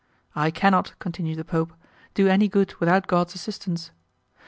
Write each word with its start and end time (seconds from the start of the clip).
"I 0.35 0.49
cannot," 0.49 0.93
continued 0.97 1.37
the 1.37 1.45
Pope, 1.45 1.73
"do 2.15 2.27
any 2.27 2.47
good 2.47 2.73
without 2.79 3.05
God's 3.05 3.35
assistance." 3.35 3.91